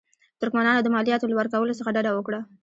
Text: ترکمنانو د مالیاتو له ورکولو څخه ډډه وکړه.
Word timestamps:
ترکمنانو 0.39 0.81
د 0.83 0.87
مالیاتو 0.95 1.29
له 1.31 1.35
ورکولو 1.37 1.77
څخه 1.79 1.93
ډډه 1.95 2.11
وکړه. 2.13 2.39